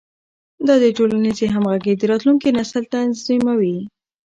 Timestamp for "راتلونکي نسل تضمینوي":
2.11-3.77